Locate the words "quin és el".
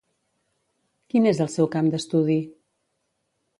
1.13-1.53